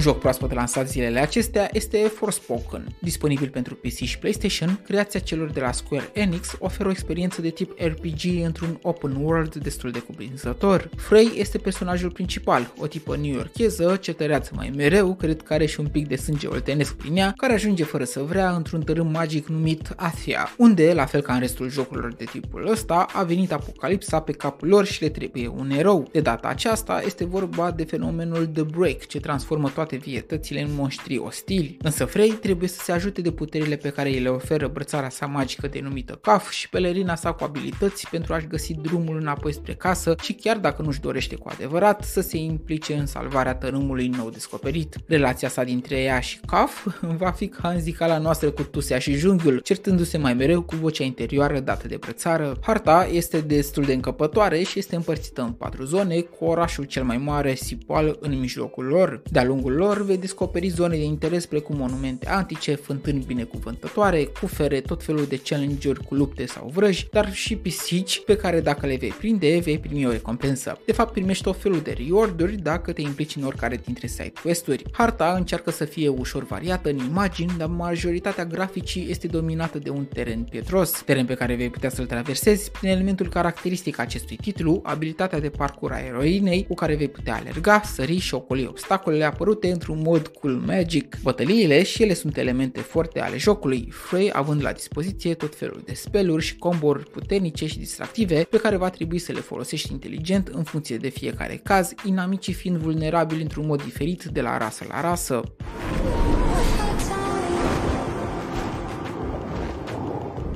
Un 0.00 0.06
joc 0.06 0.18
proaspăt 0.18 0.52
lansat 0.52 0.88
zilele 0.88 1.20
acestea 1.20 1.68
este 1.72 1.98
Forspoken. 1.98 2.96
Disponibil 3.00 3.48
pentru 3.48 3.74
PC 3.74 3.94
și 3.94 4.18
PlayStation, 4.18 4.80
creația 4.86 5.20
celor 5.20 5.50
de 5.50 5.60
la 5.60 5.72
Square 5.72 6.10
Enix 6.12 6.56
oferă 6.58 6.88
o 6.88 6.90
experiență 6.90 7.40
de 7.40 7.50
tip 7.50 7.80
RPG 7.80 8.44
într-un 8.44 8.78
open 8.82 9.16
world 9.20 9.54
destul 9.54 9.90
de 9.90 9.98
cuprinzător. 9.98 10.90
Frey 10.96 11.32
este 11.34 11.58
personajul 11.58 12.10
principal, 12.10 12.72
o 12.78 12.86
tipă 12.86 13.16
new-yorkeză 13.16 13.96
ce 13.96 14.12
tăreață 14.12 14.52
mai 14.54 14.72
mereu, 14.76 15.14
cred 15.14 15.42
că 15.42 15.52
are 15.52 15.66
și 15.66 15.80
un 15.80 15.86
pic 15.86 16.08
de 16.08 16.16
sânge 16.16 16.46
oltenesc 16.46 16.94
prin 16.94 17.16
ea, 17.16 17.32
care 17.36 17.52
ajunge 17.52 17.84
fără 17.84 18.04
să 18.04 18.20
vrea 18.20 18.50
într-un 18.50 18.82
tărâm 18.82 19.10
magic 19.10 19.46
numit 19.46 19.92
Athia, 19.96 20.54
unde, 20.56 20.92
la 20.92 21.04
fel 21.04 21.20
ca 21.20 21.32
în 21.34 21.40
restul 21.40 21.70
jocurilor 21.70 22.12
de 22.12 22.24
tipul 22.24 22.70
ăsta, 22.70 23.06
a 23.12 23.22
venit 23.22 23.52
apocalipsa 23.52 24.20
pe 24.20 24.32
capul 24.32 24.68
lor 24.68 24.84
și 24.84 25.02
le 25.02 25.08
trebuie 25.08 25.48
un 25.48 25.70
erou. 25.70 26.08
De 26.12 26.20
data 26.20 26.48
aceasta 26.48 27.02
este 27.04 27.24
vorba 27.24 27.70
de 27.70 27.84
fenomenul 27.84 28.46
The 28.46 28.62
Break, 28.62 29.06
ce 29.06 29.20
transformă 29.20 29.68
toate 29.68 29.88
vietățile 29.96 30.60
în 30.60 30.74
monștri 30.74 31.18
ostili. 31.18 31.76
Însă 31.82 32.04
Frey 32.04 32.28
trebuie 32.28 32.68
să 32.68 32.80
se 32.82 32.92
ajute 32.92 33.20
de 33.20 33.30
puterile 33.30 33.76
pe 33.76 33.88
care 33.88 34.08
îi 34.08 34.20
le 34.20 34.28
oferă 34.28 34.68
brățara 34.68 35.08
sa 35.08 35.26
magică 35.26 35.68
denumită 35.68 36.12
Caf 36.12 36.50
și 36.50 36.68
pelerina 36.68 37.14
sa 37.14 37.32
cu 37.32 37.44
abilități 37.44 38.08
pentru 38.10 38.34
a-și 38.34 38.46
găsi 38.46 38.74
drumul 38.74 39.16
înapoi 39.16 39.52
spre 39.52 39.74
casă 39.74 40.14
și 40.22 40.32
chiar 40.32 40.58
dacă 40.58 40.82
nu-și 40.82 41.00
dorește 41.00 41.34
cu 41.34 41.48
adevărat 41.52 42.04
să 42.04 42.20
se 42.20 42.36
implice 42.36 42.94
în 42.94 43.06
salvarea 43.06 43.54
tărâmului 43.54 44.08
nou 44.08 44.30
descoperit. 44.30 44.96
Relația 45.06 45.48
sa 45.48 45.64
dintre 45.64 46.00
ea 46.00 46.20
și 46.20 46.40
Caf 46.46 46.86
va 47.22 47.30
fi 47.30 47.48
ca 47.48 47.68
în 47.68 47.80
zicala 47.80 48.18
noastră 48.18 48.50
cu 48.50 48.62
Tusea 48.62 48.98
și 48.98 49.12
Junghiul, 49.14 49.58
certându-se 49.58 50.18
mai 50.18 50.34
mereu 50.34 50.62
cu 50.62 50.76
vocea 50.76 51.04
interioară 51.04 51.60
dată 51.60 51.88
de 51.88 51.96
brățară. 51.96 52.58
Harta 52.62 53.08
este 53.12 53.40
destul 53.40 53.84
de 53.84 53.92
încăpătoare 53.92 54.62
și 54.62 54.78
este 54.78 54.96
împărțită 54.96 55.42
în 55.42 55.52
patru 55.52 55.84
zone, 55.84 56.20
cu 56.20 56.44
orașul 56.44 56.84
cel 56.84 57.04
mai 57.04 57.16
mare, 57.16 57.54
Sipal, 57.54 58.16
în 58.20 58.38
mijlocul 58.38 58.84
lor. 58.84 59.22
De-a 59.30 59.44
lungul 59.44 59.72
lor 59.80 60.04
vei 60.04 60.18
descoperi 60.18 60.68
zone 60.68 60.96
de 60.96 61.02
interes 61.02 61.46
precum 61.46 61.76
monumente 61.76 62.28
antice, 62.28 62.74
fântâni 62.74 63.24
binecuvântătoare, 63.26 64.24
cufere, 64.40 64.80
tot 64.80 65.02
felul 65.02 65.24
de 65.24 65.40
challenge-uri 65.44 66.04
cu 66.04 66.14
lupte 66.14 66.46
sau 66.46 66.70
vrăji, 66.74 67.08
dar 67.12 67.32
și 67.32 67.56
pisici 67.56 68.22
pe 68.24 68.36
care 68.36 68.60
dacă 68.60 68.86
le 68.86 68.96
vei 68.96 69.08
prinde, 69.08 69.60
vei 69.64 69.78
primi 69.78 70.06
o 70.06 70.10
recompensă. 70.10 70.78
De 70.86 70.92
fapt, 70.92 71.12
primești 71.12 71.42
tot 71.42 71.60
felul 71.60 71.80
de 71.80 71.96
reward-uri 71.98 72.56
dacă 72.56 72.92
te 72.92 73.00
implici 73.00 73.36
în 73.36 73.42
oricare 73.42 73.80
dintre 73.84 74.06
side 74.06 74.32
quest-uri. 74.42 74.84
Harta 74.92 75.34
încearcă 75.36 75.70
să 75.70 75.84
fie 75.84 76.08
ușor 76.08 76.44
variată 76.44 76.88
în 76.90 76.96
imagini, 76.96 77.52
dar 77.58 77.68
majoritatea 77.68 78.44
graficii 78.44 79.06
este 79.10 79.26
dominată 79.26 79.78
de 79.78 79.90
un 79.90 80.04
teren 80.04 80.42
pietros, 80.50 81.02
teren 81.04 81.26
pe 81.26 81.34
care 81.34 81.54
vei 81.54 81.70
putea 81.70 81.90
să-l 81.90 82.06
traversezi 82.06 82.70
prin 82.70 82.90
elementul 82.90 83.28
caracteristic 83.28 83.98
acestui 83.98 84.36
titlu, 84.36 84.80
abilitatea 84.84 85.40
de 85.40 85.48
parcurs 85.48 85.94
a 85.94 85.98
eroinei 85.98 86.64
cu 86.68 86.74
care 86.74 86.94
vei 86.94 87.08
putea 87.08 87.34
alerga, 87.34 87.82
sări 87.84 88.18
și 88.18 88.34
ocoli 88.34 88.66
obstacolele 88.66 89.24
apărute 89.24 89.68
într-un 89.70 90.02
mod 90.02 90.26
cool 90.26 90.54
magic. 90.54 91.16
Bătăliile 91.22 91.82
și 91.82 92.02
ele 92.02 92.14
sunt 92.14 92.36
elemente 92.36 92.80
forte 92.80 93.20
ale 93.20 93.36
jocului, 93.36 93.88
Frey 93.90 94.30
având 94.32 94.62
la 94.62 94.72
dispoziție 94.72 95.34
tot 95.34 95.56
felul 95.56 95.82
de 95.84 95.94
speluri 95.94 96.44
și 96.44 96.56
combo-uri 96.56 97.10
puternice 97.10 97.66
și 97.66 97.78
distractive 97.78 98.46
pe 98.50 98.58
care 98.58 98.76
va 98.76 98.90
trebui 98.90 99.18
să 99.18 99.32
le 99.32 99.40
folosești 99.40 99.92
inteligent 99.92 100.48
în 100.48 100.62
funcție 100.62 100.96
de 100.96 101.08
fiecare 101.08 101.60
caz, 101.62 101.92
inamicii 102.04 102.52
fiind 102.52 102.76
vulnerabili 102.76 103.42
într-un 103.42 103.66
mod 103.66 103.82
diferit 103.82 104.24
de 104.24 104.40
la 104.40 104.58
rasă 104.58 104.84
la 104.88 105.00
rasă. 105.00 105.42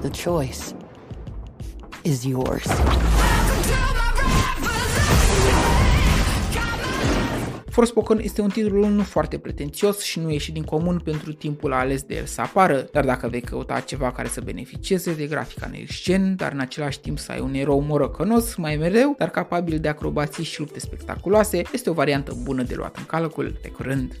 The 0.00 0.10
choice 0.24 0.74
is 2.02 2.24
yours. 2.24 2.66
Forspoken 7.72 8.18
este 8.18 8.40
un 8.40 8.48
titlu 8.48 8.88
nu 8.88 9.02
foarte 9.02 9.38
pretențios 9.38 10.02
și 10.02 10.20
nu 10.20 10.30
ieși 10.30 10.52
din 10.52 10.62
comun 10.62 11.00
pentru 11.04 11.32
timpul 11.32 11.72
ales 11.72 12.02
de 12.02 12.14
el 12.14 12.24
să 12.24 12.40
apară, 12.40 12.88
dar 12.92 13.04
dacă 13.04 13.28
vei 13.28 13.40
căuta 13.40 13.80
ceva 13.80 14.12
care 14.12 14.28
să 14.28 14.40
beneficieze 14.40 15.14
de 15.14 15.26
grafica 15.26 15.66
next 15.66 16.02
gen, 16.02 16.36
dar 16.36 16.52
în 16.52 16.58
același 16.58 17.00
timp 17.00 17.18
să 17.18 17.32
ai 17.32 17.40
un 17.40 17.54
erou 17.54 17.80
morocănos 17.80 18.54
mai 18.54 18.76
mereu, 18.76 19.14
dar 19.18 19.30
capabil 19.30 19.78
de 19.78 19.88
acrobații 19.88 20.44
și 20.44 20.60
lupte 20.60 20.80
spectaculoase, 20.80 21.62
este 21.72 21.90
o 21.90 21.92
variantă 21.92 22.36
bună 22.42 22.62
de 22.62 22.74
luat 22.74 22.96
în 22.96 23.04
calcul. 23.04 23.58
Pe 23.62 23.68
curând! 23.68 24.18